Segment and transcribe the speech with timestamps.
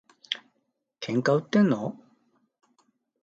[0.99, 1.95] 喧嘩売ってんの？